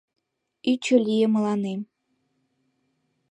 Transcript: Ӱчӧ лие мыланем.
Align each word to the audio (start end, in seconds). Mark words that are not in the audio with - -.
Ӱчӧ 0.71 0.95
лие 1.05 1.27
мыланем. 1.33 1.79